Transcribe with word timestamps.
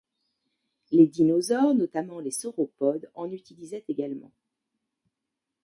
Des 0.91 1.05
dinosaures, 1.05 1.75
notamment 1.75 2.19
les 2.19 2.31
sauropodes, 2.31 3.11
en 3.13 3.29
utilisaient 3.31 3.85
également. 3.87 4.31